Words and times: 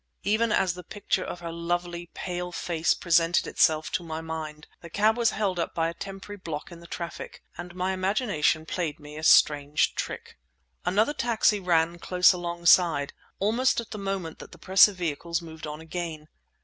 Even 0.23 0.51
as 0.51 0.73
the 0.73 0.81
picture 0.83 1.23
of 1.23 1.41
her 1.41 1.51
lovely, 1.51 2.07
pale 2.15 2.51
face 2.51 2.95
presented 2.95 3.45
itself 3.45 3.91
to 3.91 4.01
my 4.03 4.19
mind, 4.19 4.65
the 4.81 4.89
cab 4.89 5.15
was 5.15 5.29
held 5.29 5.59
up 5.59 5.75
by 5.75 5.89
a 5.89 5.93
temporary 5.93 6.37
block 6.37 6.71
in 6.71 6.79
the 6.79 6.87
traffic—and 6.87 7.75
my 7.75 7.93
imagination 7.93 8.65
played 8.65 8.99
me 8.99 9.15
a 9.15 9.21
strange 9.21 9.93
trick. 9.93 10.39
Another 10.85 11.13
taxi 11.13 11.59
ran 11.59 11.99
close 11.99 12.33
alongside, 12.33 13.13
almost 13.37 13.79
at 13.79 13.91
the 13.91 13.99
moment 13.99 14.39
that 14.39 14.51
the 14.51 14.57
press 14.57 14.87
of 14.87 14.95
vehicles 14.95 15.39
moved 15.39 15.67
on 15.67 15.79
again. 15.79 16.29